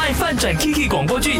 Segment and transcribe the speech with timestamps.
[0.00, 1.38] 卖饭转 Kiki 广播剧。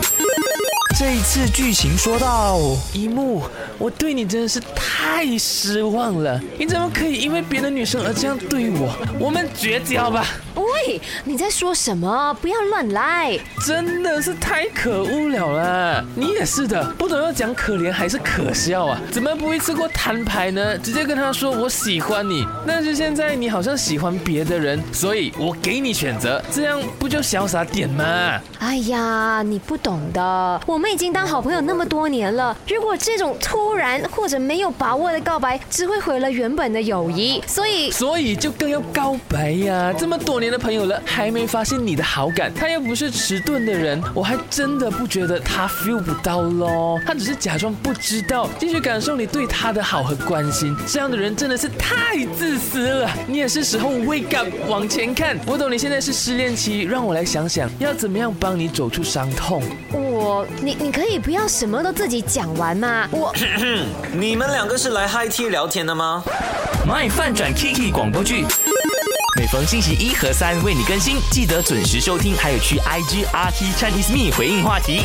[0.99, 2.59] 这一次剧情说到
[2.93, 3.43] 一幕，
[3.79, 5.00] 我对你真的是太
[5.39, 6.41] 失望了。
[6.59, 8.95] 你怎么可以因为别的女生而这样对我？
[9.19, 10.27] 我们绝交吧！
[10.55, 12.35] 喂，你在说什么？
[12.41, 13.39] 不要乱来！
[13.67, 16.05] 真的是太可恶了啦！
[16.15, 19.01] 你也是的，不懂要讲可怜还是可笑啊？
[19.11, 20.77] 怎么不一次过摊牌呢？
[20.79, 28.41] 直接跟他说我喜欢你，但是现在你好像喜欢别的人，所以我给你选择，这样不就潇洒点吗？
[28.59, 32.57] 哎呀，你不懂的，我们已经当好朋友那么多年了。
[32.69, 37.43] 如果这种突然或者没有把握的告白，只会毁了原本的友谊。
[37.47, 39.93] 所以，所以就更要告白呀！
[39.97, 47.01] 这么多年的朋友了，还没发现你的好感，他又不是迟钝的人，我还真的不觉得他 feel 不到咯。
[47.07, 50.77] 他只是假装不知道，继续感受你对他的好和关心。
[50.87, 53.11] 这样的人真的是太自私了。
[53.27, 55.39] 你也是时候 wake up，往前看。
[55.47, 59.63] 我懂你现在是失恋期，让我来想想要怎么样帮你走出伤痛。
[60.31, 63.09] 我，你你可以不要什么都自己讲完吗？
[63.11, 63.35] 我，
[64.15, 66.23] 你们两个是来 High Tea 聊天的吗
[66.87, 68.45] ？？My 饭转 Kiki 广播剧，
[69.37, 75.01] 每逢星期一和三为你更新，记得准时收听，还有去 IG RT Chinese Me 回应话题。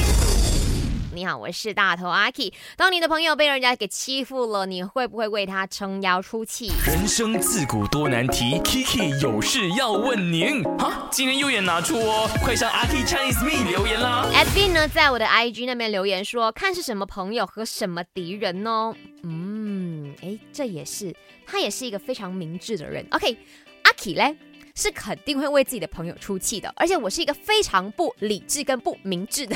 [1.16, 2.52] 你好，我是大头阿 K。
[2.76, 6.70] 当你的朋友被人家给欺负了，你会不会为他撑腰出气？
[6.86, 10.62] 人生自古多难题，Kiki 有事要问您。
[10.78, 14.30] 哈，今天又也拿出哦，快上阿 K Chinese Me 留言啦。
[14.34, 18.94] Edwin 呢，在我的 IG 那边留言说，看是什么朋友和什么敌人哦？
[19.24, 21.16] 嗯，哎，这也是，
[21.48, 23.06] 他也是一个非常明智的人。
[23.12, 23.38] OK，
[23.84, 24.36] 阿 K 嘞。
[24.76, 29.56] 是肯定会为自己的朋友出气的，而且我是一个非常不理智跟不明智的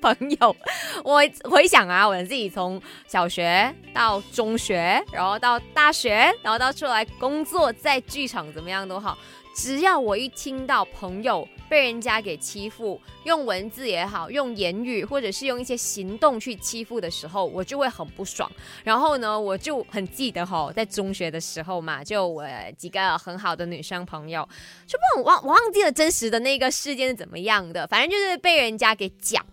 [0.00, 0.56] 朋友。
[1.04, 6.10] 我回想啊，我自己从小学到中学，然后到大学，
[6.42, 9.16] 然后到出来工作，在剧场怎么样都好，
[9.56, 18.48] 只要我一听到朋友被人家给欺负，用文字也好，用言语或者是用一些行动去欺负的时候，我就会很不爽。
[18.84, 22.44] 然后呢，我就很记得哈，在中学的时候嘛，就我
[22.76, 24.46] 几个很好的女生朋友，
[24.86, 29.44] 就忘忘忘记了真实的那个事件是怎么样的，反正就是被人家给讲。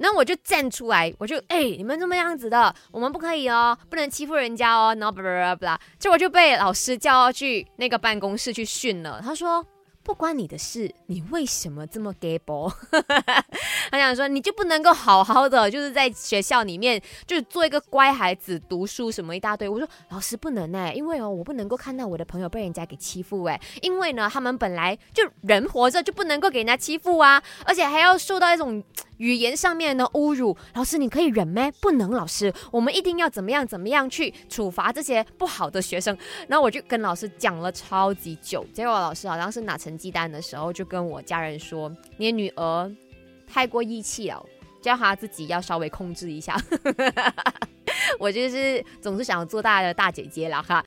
[0.00, 4.94] 那我就站出来，我就哎，你们这么样子的，我们不可以哦，不能欺负人家哦。
[4.98, 9.20] 然后巴拉巴拉巴拉，结果就被老师叫去那个办公室去训了。
[9.22, 9.64] 他说。
[10.02, 12.74] 不关你的事，你为什么这么 gay 哈？
[13.90, 19.68] 他想说，你就不能够好好的，就是在学校里面，就是做一个乖孩子，读书什么一大堆。
[19.68, 28.82] 我说老师不能哎，因为哦，我不能够看到我的朋友被人家给欺负哎，因为呢，他们本来就人活着就不能够给人家欺负啊，而且还要受到一种
[29.16, 30.56] 语言上面的侮辱。
[30.74, 31.72] 老师，你可以忍咩？
[31.80, 36.16] 不能，老师，我们一定要怎么样怎么样去处罚这些不好的学生。
[36.46, 42.90] 然后我就跟老师讲了超级久，结果老师好像是拿成绩单的时候，就跟我家人说，你的女儿。
[43.52, 44.46] 太过义气了，
[44.80, 46.56] 叫他自己要稍微控制一下。
[48.18, 50.78] 我就是总是想做大家的大姐姐了哈。